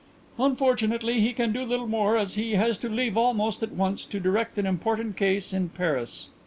[0.39, 4.19] "Unfortunately he can do little more as he has to leave almost at once to
[4.19, 6.29] direct an important case in Paris."